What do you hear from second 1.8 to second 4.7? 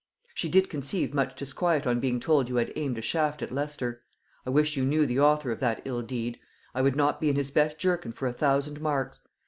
on being told you had aimed a shaft at Leicester; I